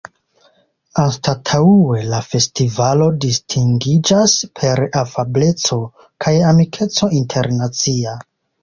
[1.01, 5.83] Anstataŭe, la festivalo distingiĝas per afableco
[6.27, 8.23] kaj amikeco internacia.